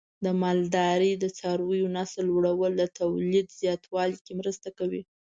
د 0.25 0.27
مالدارۍ 0.41 1.13
د 1.23 1.25
څارویو 1.37 1.87
نسل 1.97 2.23
لوړول 2.29 2.71
د 2.77 2.83
تولید 2.99 3.47
زیاتوالي 3.61 4.17
کې 4.25 4.33
مرسته 4.39 4.69
کوي. 4.77 5.01